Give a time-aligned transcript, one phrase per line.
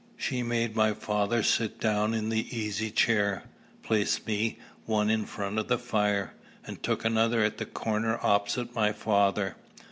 [0.17, 3.43] She made my father sit down in the easy chair,
[3.83, 6.33] placed me one in front of the fire,
[6.65, 9.57] and took another at the corner opposite my father.